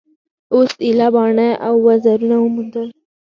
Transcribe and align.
اوس 0.55 0.71
ایله 0.85 1.07
باڼه 1.15 1.49
او 1.67 1.73
وزرونه 1.87 2.37
وموندل. 2.39 2.87